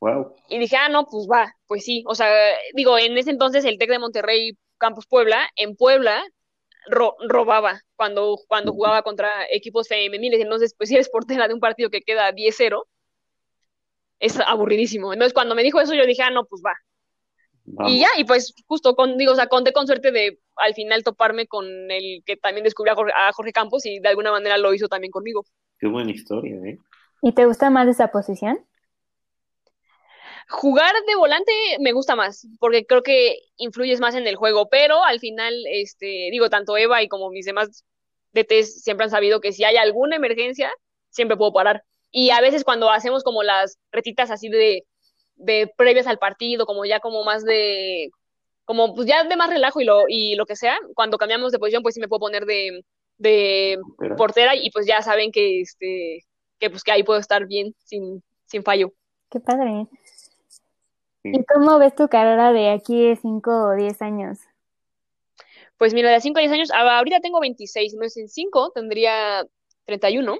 [0.00, 0.36] Wow.
[0.48, 2.04] Y dije, ah, no, pues va, pues sí.
[2.06, 2.30] O sea,
[2.74, 6.24] digo, en ese entonces el TEC de Monterrey, Campus Puebla, en Puebla,
[6.88, 10.40] robaba cuando, cuando jugaba contra equipos femeniles.
[10.40, 12.84] Entonces, pues si eres portera de un partido que queda 10-0,
[14.20, 15.12] es aburridísimo.
[15.12, 16.74] Entonces, cuando me dijo eso, yo dije, ah, no, pues va,
[17.86, 21.04] y ya, y pues justo con, digo, o sea, conté con suerte de al final
[21.04, 24.88] toparme con el que también descubrió a Jorge, Campos y de alguna manera lo hizo
[24.88, 25.44] también conmigo.
[25.78, 26.78] Qué buena historia, ¿eh?
[27.22, 28.58] ¿Y te gusta más esa posición?
[30.48, 35.04] Jugar de volante me gusta más, porque creo que influyes más en el juego, pero
[35.04, 37.84] al final, este, digo, tanto Eva y como mis demás
[38.32, 40.72] DTs siempre han sabido que si hay alguna emergencia,
[41.10, 41.84] siempre puedo parar.
[42.10, 44.86] Y a veces cuando hacemos como las retitas así de
[45.38, 48.10] de previas al partido, como ya como más de,
[48.64, 51.58] como pues ya de más relajo y lo, y lo que sea, cuando cambiamos de
[51.58, 52.84] posición, pues sí me puedo poner de,
[53.16, 53.78] de
[54.16, 56.24] portera y pues ya saben que este,
[56.58, 58.92] que pues que ahí puedo estar bien, sin, sin fallo.
[59.30, 59.86] Qué padre.
[61.22, 64.38] ¿Y cómo ves tu carrera de aquí de 5 o 10 años?
[65.76, 69.44] Pues mira, de 5 a 10 años, ahorita tengo 26, no es en 5, tendría
[69.84, 70.38] 31.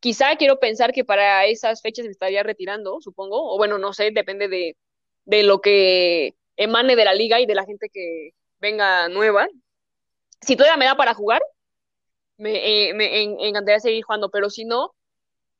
[0.00, 4.10] Quizá quiero pensar que para esas fechas me estaría retirando, supongo, o bueno, no sé,
[4.12, 4.76] depende de,
[5.24, 8.30] de lo que emane de la liga y de la gente que
[8.60, 9.48] venga nueva.
[10.42, 11.42] Si todavía me da para jugar,
[12.38, 14.94] me, eh, me encantaría seguir jugando, pero si no,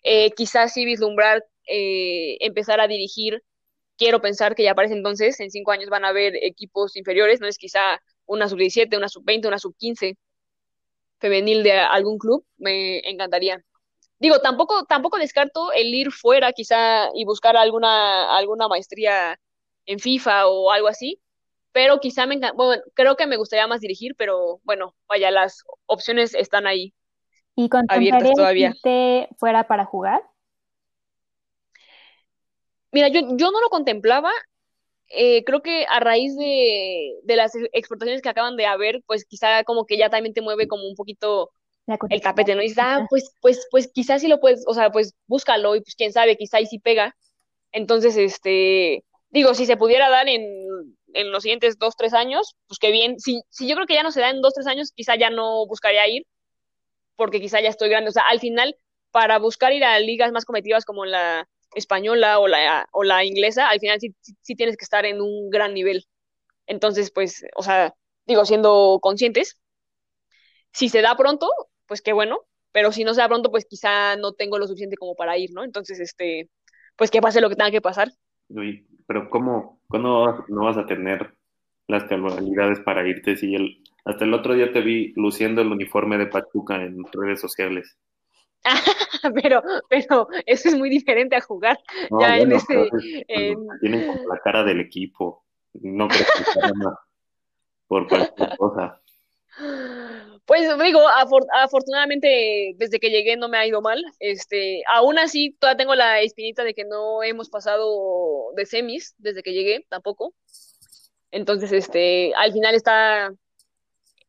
[0.03, 3.43] eh, quizás sí vislumbrar, eh, empezar a dirigir.
[4.01, 7.41] Quiero pensar que ya para ese entonces, en cinco años, van a haber equipos inferiores,
[7.41, 10.17] no es quizá una sub-17, una sub-20, una sub-15
[11.19, 13.63] femenil de algún club, me encantaría
[14.21, 19.41] digo, tampoco, tampoco descarto el ir fuera quizá y buscar alguna, alguna maestría
[19.87, 21.21] en FIFA o algo así,
[21.73, 26.35] pero quizá me bueno, creo que me gustaría más dirigir, pero bueno, vaya, las opciones
[26.35, 26.95] están ahí.
[27.57, 28.75] ¿Y abiertas todavía.
[29.39, 30.23] fuera para jugar?
[32.93, 34.31] Mira, yo, yo no lo contemplaba.
[35.09, 39.65] Eh, creo que a raíz de, de las exportaciones que acaban de haber, pues quizá
[39.65, 41.51] como que ya también te mueve como un poquito
[42.09, 42.63] el tapete, ¿no?
[42.63, 45.81] Y dices, ah, pues, pues, pues quizás sí lo puedes, o sea, pues búscalo y
[45.81, 47.17] pues quién sabe, quizá ahí sí pega.
[47.73, 50.43] Entonces, este, digo, si se pudiera dar en,
[51.15, 53.19] en los siguientes dos, tres años, pues qué bien.
[53.19, 55.31] Si, si yo creo que ya no se da en dos, tres años, quizá ya
[55.31, 56.25] no buscaría ir,
[57.17, 58.11] porque quizá ya estoy grande.
[58.11, 58.77] O sea, al final,
[59.11, 63.69] para buscar ir a ligas más competitivas como la española o la, o la inglesa,
[63.71, 66.07] al final sí, sí tienes que estar en un gran nivel.
[66.67, 67.95] Entonces, pues, o sea,
[68.27, 69.59] digo, siendo conscientes,
[70.73, 71.49] Si se da pronto,
[71.87, 72.41] pues qué bueno,
[72.73, 75.51] pero si no se da pronto, pues quizá no tengo lo suficiente como para ir,
[75.53, 75.65] ¿no?
[75.65, 76.49] Entonces, este,
[76.97, 78.11] pues que pase lo que tenga que pasar.
[79.07, 81.35] pero ¿cómo, ¿cuándo no vas a tener
[81.89, 83.55] las casualidades para irte si
[84.05, 87.97] hasta el otro día te vi luciendo el uniforme de Pachuca en redes sociales?
[89.43, 91.79] pero, pero eso es muy diferente a jugar.
[92.21, 92.89] ya en ese,
[93.81, 95.45] Tienen la cara del equipo.
[95.75, 96.75] No creo que
[97.87, 99.01] por cualquier cosa.
[100.47, 101.01] Pues digo,
[101.53, 104.03] afortunadamente desde que llegué no me ha ido mal.
[104.19, 109.43] Este, aún así, todavía tengo la espinita de que no hemos pasado de semis desde
[109.43, 110.35] que llegué, tampoco.
[111.31, 113.33] Entonces, este, al final está,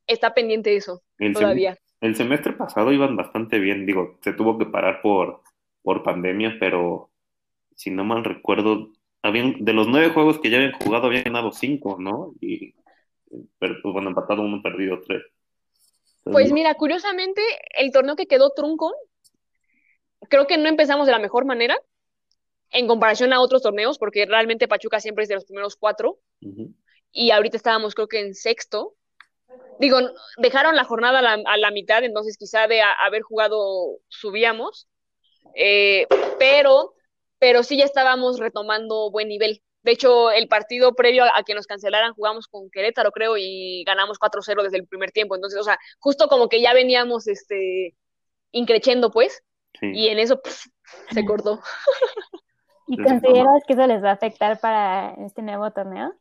[0.07, 1.01] está pendiente eso
[1.33, 1.77] todavía.
[2.01, 5.41] El semestre pasado iban bastante bien, digo, se tuvo que parar por,
[5.81, 7.09] por pandemia, pero
[7.75, 11.51] si no mal recuerdo, habían, de los nueve juegos que ya habían jugado, habían ganado
[11.51, 12.33] cinco, ¿no?
[12.41, 12.75] Y
[13.59, 15.23] pero, pues, bueno, empatado uno, perdido tres.
[16.23, 17.41] pues mira, curiosamente,
[17.75, 18.93] el torneo que quedó trunco,
[20.29, 21.77] creo que no empezamos de la mejor manera
[22.71, 26.19] en comparación a otros torneos, porque realmente Pachuca siempre es de los primeros cuatro,
[27.11, 28.95] y ahorita estábamos creo que en sexto.
[29.81, 29.97] Digo,
[30.37, 34.87] dejaron la jornada a la, mitad, entonces quizá de haber jugado subíamos,
[35.55, 36.05] eh,
[36.37, 36.93] pero,
[37.39, 39.63] pero sí ya estábamos retomando buen nivel.
[39.81, 44.19] De hecho, el partido previo a, que nos cancelaran jugamos con Querétaro, creo, y ganamos
[44.19, 45.33] 4-0 desde el primer tiempo.
[45.33, 47.95] Entonces, o sea, justo como que ya veníamos este
[48.51, 49.41] increchendo, pues,
[49.81, 50.39] y en eso
[51.09, 51.59] se cortó.
[52.87, 56.13] ¿Y consideras que eso les va a afectar para este nuevo torneo?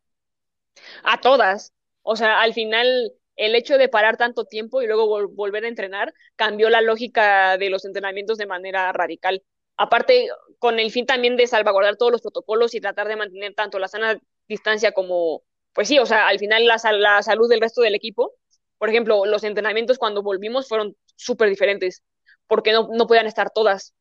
[1.05, 1.75] A todas.
[2.01, 6.12] O sea, al final el hecho de parar tanto tiempo y luego volver a entrenar
[6.37, 9.42] cambió la lógica de los entrenamientos de manera radical
[9.76, 13.79] aparte con el fin también de salvaguardar todos los protocolos y tratar de mantener tanto
[13.79, 17.81] la sana distancia como, pues sí, o sea, al final la, la salud del resto
[17.81, 18.35] del equipo.
[18.79, 22.03] Por ejemplo, los entrenamientos cuando volvimos fueron súper diferentes,
[22.46, 23.94] porque no, no podían estar todas.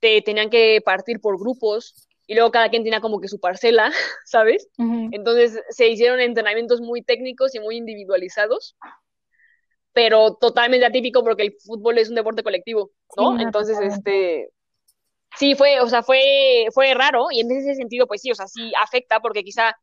[0.00, 3.92] Te tenían que partir por grupos y luego cada quien tenía como que su parcela,
[4.24, 4.68] ¿sabes?
[4.78, 8.76] Entonces se hicieron entrenamientos muy técnicos y muy individualizados,
[9.92, 13.38] pero totalmente atípico porque el fútbol es un deporte colectivo, ¿no?
[13.38, 14.50] Entonces, este,
[15.36, 18.46] sí fue, o sea, fue, fue raro y en ese sentido, pues sí, o sea,
[18.46, 19.76] sí afecta porque quizá,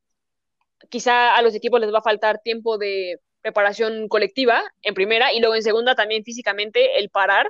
[0.90, 5.40] quizá a los equipos les va a faltar tiempo de preparación colectiva en primera y
[5.40, 7.50] luego en segunda también físicamente el parar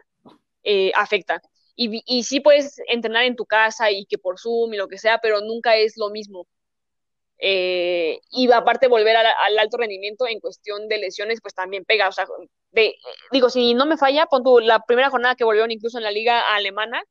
[0.63, 1.41] eh, afecta.
[1.83, 4.97] Y, y sí puedes entrenar en tu casa y que por Zoom y lo que
[4.97, 6.47] sea, pero nunca es lo mismo.
[7.43, 12.07] Eh, y aparte volver al, alto rendimiento en cuestión de lesiones, pues también pega.
[12.07, 12.27] O sea,
[12.71, 12.95] de,
[13.31, 16.11] digo, si no me falla, pon tu, la primera jornada que volvieron incluso en la
[16.11, 17.03] liga alemana,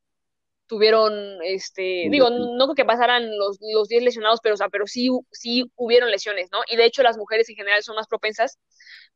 [0.67, 4.87] tuvieron, este, digo, no creo que pasaran los, los 10 lesionados, pero, o sea, pero
[4.87, 6.59] sí, sí hubieron lesiones, ¿no?
[6.65, 8.57] Y de hecho las mujeres en general son más propensas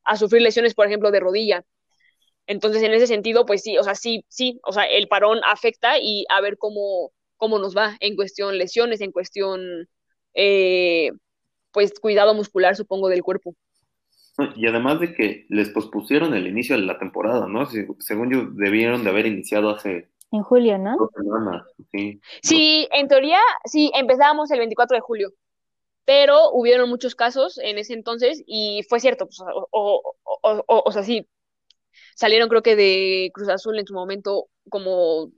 [0.03, 1.63] a sufrir lesiones, por ejemplo, de rodilla.
[2.47, 5.99] Entonces, en ese sentido, pues sí, o sea, sí, sí, o sea, el parón afecta
[5.99, 9.87] y a ver cómo, cómo nos va en cuestión lesiones, en cuestión,
[10.33, 11.11] eh,
[11.71, 13.55] pues, cuidado muscular, supongo, del cuerpo.
[14.55, 17.65] Y además de que les pospusieron el inicio de la temporada, ¿no?
[17.99, 20.97] Según yo, debieron de haber iniciado hace en julio, ¿no?
[22.41, 22.87] sí.
[22.91, 25.29] en teoría, sí, empezábamos el 24 de julio,
[26.03, 29.39] pero hubieron muchos casos en ese entonces y fue cierto, pues,
[29.71, 31.27] o, o, sea, sí,
[32.15, 35.31] salieron creo que de Cruz Azul en su momento como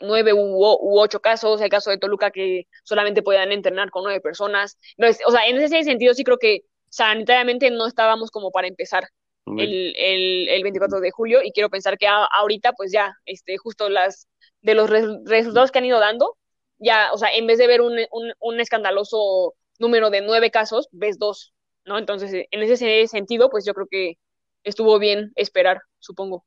[0.00, 4.78] nueve u, ocho casos, el caso de Toluca que solamente podían entrenar con nueve personas.
[5.26, 9.08] o sea, en ese sentido sí creo que sanitariamente no estábamos como para empezar
[9.56, 13.88] el, el, el, 24 de julio y quiero pensar que ahorita pues ya, este, justo
[13.88, 14.28] las
[14.60, 16.36] de los resultados que han ido dando,
[16.78, 17.96] ya, o sea, en vez de ver un,
[18.40, 21.98] un, escandaloso número de nueve casos, ves dos, ¿no?
[21.98, 24.18] Entonces, en ese sentido, pues yo creo que
[24.64, 26.44] estuvo bien esperar, supongo.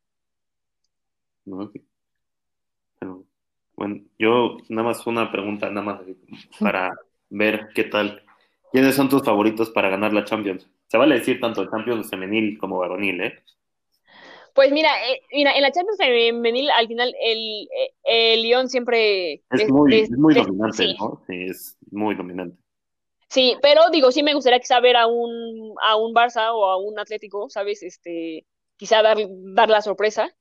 [3.82, 6.02] Bueno, yo nada más una pregunta, nada más
[6.60, 6.94] para
[7.30, 8.24] ver qué tal.
[8.72, 10.70] ¿Quiénes son tus favoritos para ganar la Champions?
[10.88, 13.44] Se vale decir tanto Champions femenil como varonil, ¿eh?
[14.54, 17.68] Pues mira, eh, mira, en la Champions femenil al final el,
[18.04, 21.22] el Lyon siempre es, muy, muy dominante, ¿no?
[21.26, 22.58] Sí, es muy dominante.
[23.32, 26.76] Sí, pero digo, sí me gustaría quizá ver a un, a un Barça o a
[26.76, 27.82] un Atlético, ¿sabes?
[27.82, 29.18] Este, quizá dar,
[29.56, 30.36] dar la sorpresa,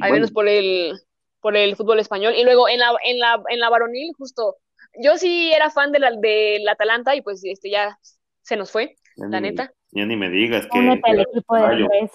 [0.00, 0.92] al menos por el,
[1.40, 2.34] por el fútbol español.
[2.36, 4.58] Y luego en la, en la, en la varonil, justo,
[5.02, 7.98] yo sí era fan del de Atalanta y pues este ya
[8.42, 9.72] se nos fue, la neta.
[9.90, 10.78] Ya ni me digas que.
[10.78, 12.10] el equipo de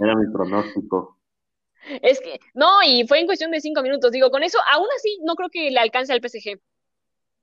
[0.00, 1.18] Era mi pronóstico.
[2.02, 4.12] Es que, no, y fue en cuestión de cinco minutos.
[4.12, 6.60] Digo, con eso, aún así, no creo que le alcance al PSG.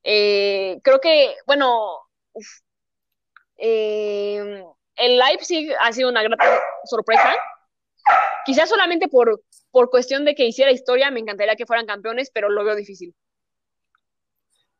[0.07, 1.97] Eh, creo que, bueno,
[3.57, 4.63] eh,
[4.95, 6.45] el Leipzig ha sido una grata
[6.85, 7.35] sorpresa.
[8.45, 9.41] Quizás solamente por,
[9.71, 13.15] por cuestión de que hiciera historia, me encantaría que fueran campeones, pero lo veo difícil.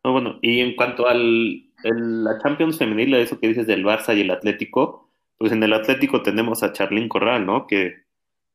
[0.04, 4.22] No, bueno, y en cuanto al la Champions femenil, eso que dices del Barça y
[4.22, 7.68] el Atlético, pues en el Atlético tenemos a Charlín Corral, ¿no?
[7.68, 8.04] Que,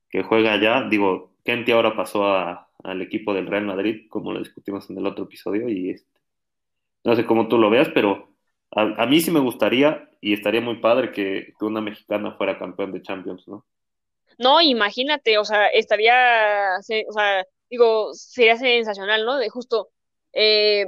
[0.08, 4.88] que juega allá, digo, Kenty ahora pasó al equipo del Real Madrid, como lo discutimos
[4.90, 6.09] en el otro episodio, y este,
[7.04, 8.30] no sé cómo tú lo veas, pero
[8.72, 13.02] a, mí sí me gustaría y estaría muy padre que, una mexicana fuera campeón de
[13.02, 13.66] Champions, ¿no?
[14.38, 19.38] No, imagínate, o sea, estaría, o sea, digo, sería sensacional, ¿no?
[19.38, 19.88] De justo,
[20.32, 20.86] eh,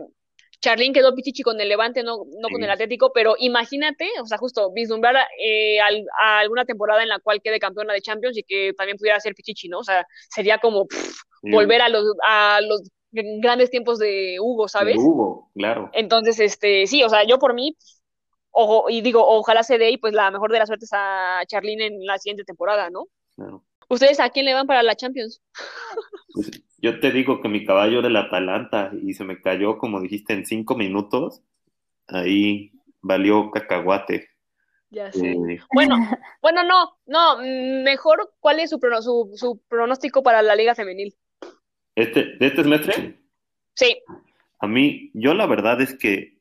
[0.60, 4.38] Charlín quedó Pichichi con el Levante, no, no con el Atlético, pero imagínate, o sea,
[4.38, 8.72] justo vislumbrar eh, a alguna temporada en la cual quede campeona de Champions y que
[8.74, 9.80] también pudiera ser Pichichi, ¿no?
[9.80, 10.86] O sea, sería como
[11.42, 14.96] volver a los, a los grandes tiempos de Hugo, ¿sabes?
[14.98, 15.90] Hugo, claro.
[15.92, 17.76] Entonces, este, sí, o sea, yo por mí,
[18.50, 21.80] ojo, y digo, ojalá se dé y pues la mejor de las suertes a Charlín
[21.80, 23.06] en la siguiente temporada, ¿no?
[23.36, 23.64] Claro.
[23.88, 25.42] ¿Ustedes a quién le van para la Champions?
[26.32, 30.00] Pues, yo te digo que mi caballo era el Atalanta y se me cayó, como
[30.00, 31.42] dijiste, en cinco minutos.
[32.08, 32.72] Ahí
[33.02, 34.28] valió cacahuate.
[34.90, 35.32] Ya sé.
[35.32, 35.96] Eh, bueno,
[36.42, 37.38] bueno, no, no,
[37.82, 41.14] mejor, ¿cuál es su, su, su pronóstico para la Liga Femenil?
[41.94, 43.18] ¿Este, ¿De este semestre?
[43.74, 43.96] Sí.
[44.60, 46.38] A mí, yo la verdad es que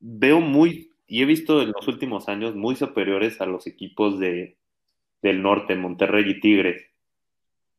[0.00, 4.56] veo muy, y he visto en los últimos años muy superiores a los equipos de,
[5.22, 6.82] del norte, Monterrey y Tigres.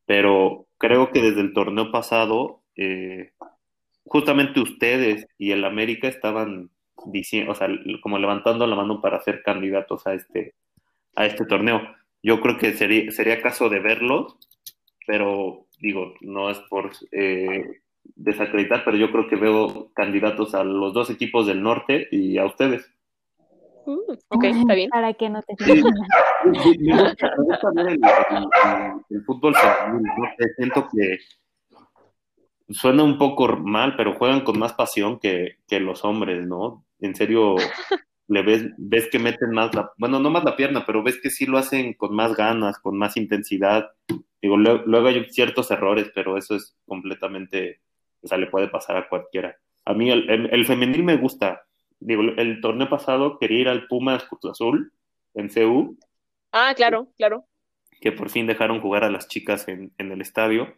[0.06, 3.34] Pero creo que desde el torneo pasado, eh,
[4.06, 6.72] justamente ustedes y el América estaban
[7.06, 7.70] diciendo, o sea,
[8.02, 10.56] como levantando la mano para ser candidatos a este,
[11.16, 11.82] a este torneo.
[12.22, 14.38] Yo creo que sería, sería caso de verlos,
[15.08, 17.82] pero digo, no es por eh,
[18.16, 22.46] desacreditar, pero yo creo que veo candidatos a los dos equipos del norte y a
[22.46, 22.90] ustedes.
[23.86, 24.90] Mm, ok, está bien.
[24.90, 25.82] Para que no te sí.
[26.80, 27.98] me, gusta, ver
[29.10, 30.14] el, fútbol femenino,
[30.56, 31.18] siento que
[32.70, 36.86] suena un poco mal, pero juegan con más pasión que, que los hombres, ¿no?
[37.00, 37.56] En serio,
[38.30, 41.32] le ves, ves que meten más la, bueno, no más la pierna, pero ves que
[41.32, 43.90] sí lo hacen con más ganas, con más intensidad.
[44.40, 47.82] Digo, luego, hay ciertos errores, pero eso es completamente,
[48.22, 49.58] o sea, le puede pasar a cualquiera.
[49.84, 51.64] A mí el, el, femenil me gusta.
[52.00, 54.94] Digo, el torneo pasado quería ir al Pumas Cruz Azul
[55.34, 55.98] en CU.
[56.52, 57.46] Ah, claro, claro.
[58.00, 60.76] Que por fin dejaron jugar a las chicas en, en el estadio.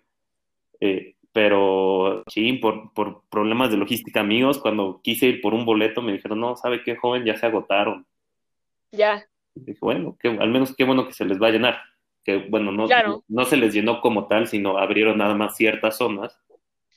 [0.79, 6.02] Eh, pero sí, por, por problemas de logística amigos, cuando quise ir por un boleto
[6.02, 7.24] me dijeron, no, ¿sabe qué, joven?
[7.24, 8.06] Ya se agotaron.
[8.91, 9.26] Ya.
[9.56, 11.82] dije, bueno, que, al menos qué bueno que se les va a llenar.
[12.24, 12.88] Que bueno, no,
[13.28, 16.39] no, se les llenó como tal, sino abrieron nada más ciertas zonas.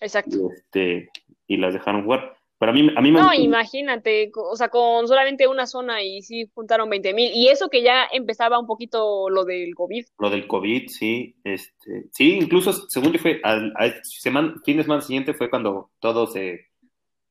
[0.00, 0.36] Exacto.
[0.36, 1.10] Y, este,
[1.46, 2.33] y las dejaron jugar.
[2.58, 6.22] Pero a mí, a mí me No, imagínate, o sea, con solamente una zona y
[6.22, 7.30] sí juntaron 20 mil.
[7.34, 10.06] Y eso que ya empezaba un poquito lo del COVID.
[10.18, 11.36] Lo del COVID, sí.
[11.42, 16.26] Este, sí, incluso según yo fue, al, semana, fin de semana siguiente fue cuando todo
[16.26, 16.68] se,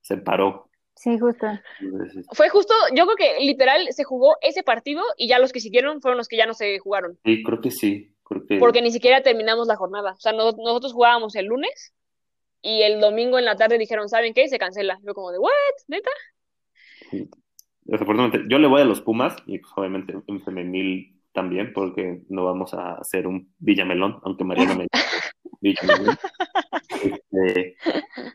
[0.02, 0.70] se paró.
[0.96, 1.48] Sí, justo.
[2.34, 6.02] Fue justo, yo creo que literal se jugó ese partido y ya los que siguieron
[6.02, 7.18] fueron los que ya no se jugaron.
[7.26, 8.16] Sí, creo que sí.
[8.24, 8.58] Creo que...
[8.58, 10.14] Porque ni siquiera terminamos la jornada.
[10.14, 11.94] O sea, nosotros jugábamos el lunes
[12.64, 14.48] y el domingo en la tarde dijeron, ¿saben qué?
[14.48, 14.98] Se cancela.
[15.04, 15.52] Yo como de, ¿what?
[15.90, 16.10] ¿Neta?
[17.82, 22.46] Desafortunadamente, yo le voy a los Pumas y pues obviamente en femenil también, porque no
[22.46, 24.88] vamos a hacer un Villamelón, aunque Mariana me
[25.62, 26.16] Villamelón.
[27.04, 27.76] Este,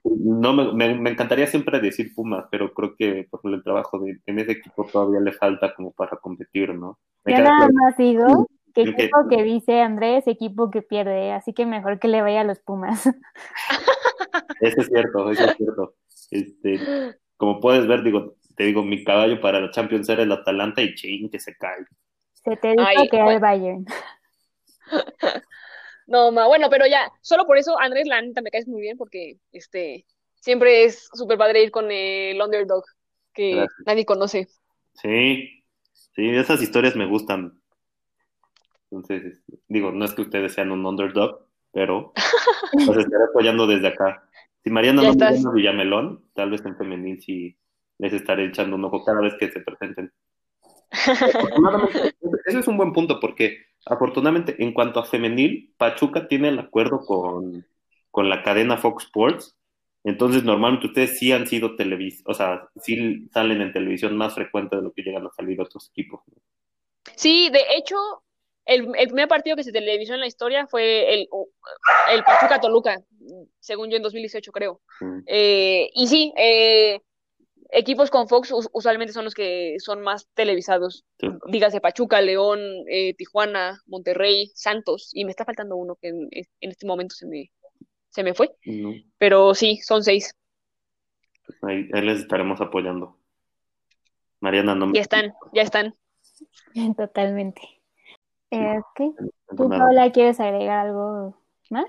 [0.04, 4.38] no me, me, encantaría siempre decir Pumas, pero creo que por el trabajo de, en
[4.40, 6.98] ese equipo todavía le falta como para competir, ¿no?
[7.24, 8.46] yo nada más digo
[8.82, 9.36] equipo que...
[9.36, 13.04] que dice Andrés, equipo que pierde, así que mejor que le vaya a los Pumas.
[14.60, 15.94] Eso es cierto, eso es cierto.
[16.30, 16.80] Este,
[17.36, 20.94] como puedes ver, digo, te digo, mi caballo para la Champions era el Atalanta y
[20.96, 21.86] ching, que se cae.
[22.32, 23.86] Se te dijo que era el Bayern.
[26.08, 28.96] No, ma, bueno, pero ya, solo por eso, Andrés, la neta me caes muy bien
[28.96, 30.06] porque este
[30.40, 32.82] siempre es súper padre ir con el underdog
[33.34, 34.48] que nadie conoce.
[34.94, 37.57] Sí, sí, esas historias me gustan.
[38.90, 42.12] Entonces, digo, no es que ustedes sean un underdog, pero
[42.72, 44.28] los estaré apoyando desde acá.
[44.64, 47.56] Si Mariana no viene a Villamelón, tal vez en femenil sí
[47.98, 50.12] les estaré echando un ojo cada vez que se presenten.
[52.46, 57.00] ese es un buen punto porque afortunadamente en cuanto a femenil, Pachuca tiene el acuerdo
[57.04, 57.66] con,
[58.10, 59.56] con la cadena Fox Sports.
[60.04, 64.76] Entonces, normalmente ustedes sí han sido televis, o sea, sí salen en televisión más frecuente
[64.76, 66.20] de lo que llegan a salir otros equipos.
[67.16, 67.96] Sí, de hecho,
[68.68, 71.28] el, primer partido que se televisó en la historia fue el,
[72.12, 73.02] el Pachuca Toluca,
[73.60, 74.80] según yo en 2018 creo.
[75.26, 77.00] Eh, y sí, eh,
[77.70, 81.04] equipos con Fox us- usualmente son los que son más televisados.
[81.18, 81.28] Sí.
[81.46, 82.60] Dígase Pachuca, León,
[82.90, 87.26] eh, Tijuana, Monterrey, Santos, y me está faltando uno que en, en este momento se
[87.26, 87.50] me,
[88.10, 88.50] se me fue.
[88.66, 90.34] No, Pero sí, son seis.
[91.62, 93.18] ahí, ahí les estaremos apoyando.
[94.40, 95.94] Mariana, no me Ya están, ya están.
[96.96, 97.77] Totalmente.
[98.50, 98.80] Eh,
[99.56, 99.68] ¿Tú.
[99.68, 101.36] Paola, quieres agregar algo
[101.70, 101.88] más?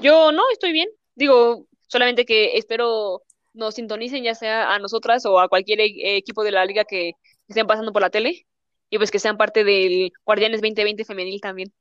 [0.00, 0.88] Yo no, estoy bien.
[1.14, 3.22] Digo, solamente que espero
[3.54, 7.12] nos sintonicen ya sea a nosotras o a cualquier e- equipo de la liga que
[7.48, 8.46] estén pasando por la tele
[8.90, 11.72] y pues que sean parte del Guardianes 2020 femenil también.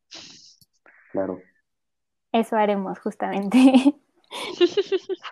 [1.11, 1.39] Claro.
[2.31, 3.57] Eso haremos justamente.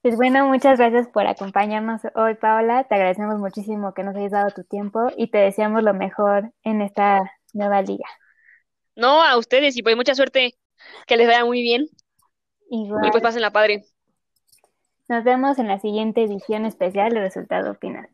[0.00, 2.84] Pues bueno, muchas gracias por acompañarnos hoy, Paola.
[2.84, 6.82] Te agradecemos muchísimo que nos hayas dado tu tiempo y te deseamos lo mejor en
[6.82, 8.06] esta nueva liga.
[8.96, 10.54] No, a ustedes y pues mucha suerte,
[11.06, 11.88] que les vaya muy bien
[12.70, 13.84] y pues pasen la padre.
[15.08, 18.08] nos vemos en la siguiente edición especial de Resultado Final.